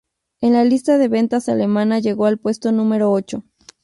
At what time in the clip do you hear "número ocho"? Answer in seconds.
2.71-3.43